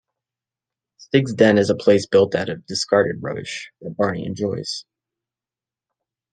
[0.97, 4.83] Stig's den is a place built out of discarded rubbish, that Barney enjoys.